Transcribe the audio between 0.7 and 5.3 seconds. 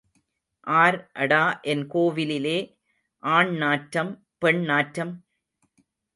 R அடா என் கோவிலிலே ஆண் நாற்றம், பெண் நாற்றம்?